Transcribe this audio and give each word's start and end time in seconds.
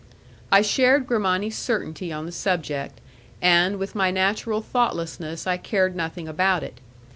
I 0.51 0.63
shared 0.63 1.05
Grimani's 1.05 1.55
certainty 1.55 2.11
on 2.11 2.25
the 2.25 2.31
subject, 2.31 2.99
and 3.39 3.77
with 3.77 3.93
my 3.93 4.09
natural 4.09 4.59
thoughtlessness 4.61 5.45
I 5.45 5.57
cared 5.57 5.95
nothing 5.95 6.27
about 6.27 6.63
it. 6.63 6.79